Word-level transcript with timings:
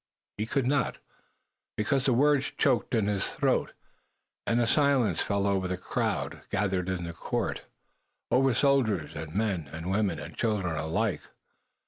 He 0.39 0.47
could 0.47 0.65
not, 0.65 0.97
because 1.77 2.05
the 2.05 2.13
words 2.13 2.49
choked 2.57 2.95
in 2.95 3.05
his 3.05 3.23
throat, 3.27 3.73
and 4.47 4.59
a 4.59 4.65
silence 4.65 5.21
fell 5.21 5.45
over 5.45 5.67
the 5.67 5.77
crowd 5.77 6.41
gathered 6.49 6.89
in 6.89 7.03
the 7.03 7.13
court, 7.13 7.61
over 8.31 8.55
soldiers 8.55 9.13
and 9.13 9.35
men 9.35 9.69
and 9.71 9.91
women 9.91 10.17
and 10.17 10.35
children 10.35 10.75
alike. 10.75 11.21